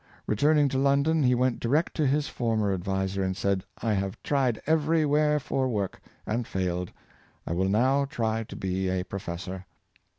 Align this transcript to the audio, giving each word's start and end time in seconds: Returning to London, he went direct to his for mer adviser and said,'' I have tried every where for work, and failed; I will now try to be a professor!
Returning 0.25 0.67
to 0.69 0.79
London, 0.79 1.21
he 1.21 1.35
went 1.35 1.59
direct 1.59 1.93
to 1.97 2.07
his 2.07 2.27
for 2.27 2.57
mer 2.57 2.73
adviser 2.73 3.21
and 3.21 3.37
said,'' 3.37 3.63
I 3.83 3.93
have 3.93 4.17
tried 4.23 4.59
every 4.65 5.05
where 5.05 5.39
for 5.39 5.69
work, 5.69 6.01
and 6.25 6.47
failed; 6.47 6.91
I 7.45 7.53
will 7.53 7.69
now 7.69 8.05
try 8.05 8.43
to 8.45 8.55
be 8.55 8.89
a 8.89 9.03
professor! 9.03 9.67